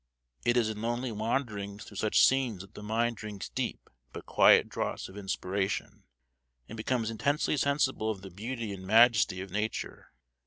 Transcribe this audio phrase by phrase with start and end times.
[0.43, 4.67] It is in lonely wanderings through such scenes that the mind drinks deep but quiet
[4.67, 6.05] draughts of inspiration,
[6.67, 10.11] and becomes intensely sensible of the beauty and majesty of Nature.